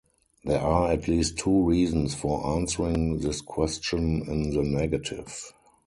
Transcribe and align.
There 0.43 0.59
are 0.59 0.91
at 0.91 1.07
least 1.07 1.37
two 1.37 1.61
reasons 1.63 2.15
for 2.15 2.57
answering 2.57 3.19
this 3.19 3.39
question 3.39 4.23
in 4.27 4.49
the 4.49 4.63
negative. 4.63 5.53